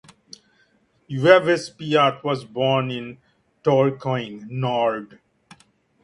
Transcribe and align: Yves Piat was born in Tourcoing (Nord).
Yves 1.07 1.69
Piat 1.69 2.23
was 2.23 2.43
born 2.43 2.89
in 2.89 3.19
Tourcoing 3.63 4.49
(Nord). 4.49 5.19